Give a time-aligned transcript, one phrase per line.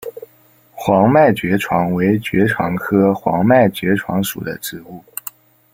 [0.73, 5.05] 黄脉爵床为爵床科黄脉爵床属的植物。